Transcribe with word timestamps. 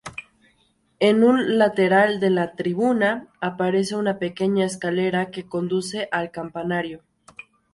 En 0.99 1.23
un 1.23 1.59
lateral 1.59 2.19
de 2.19 2.31
la 2.31 2.55
tribuna 2.55 3.27
aparece 3.39 3.95
una 3.95 4.17
pequeña 4.17 4.65
escalera 4.65 5.29
que 5.29 5.45
conduce 5.45 6.09
al 6.11 6.31
campanario. 6.31 7.03